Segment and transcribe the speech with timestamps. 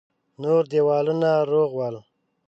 [0.41, 1.95] نور دېوالونه روغ ول.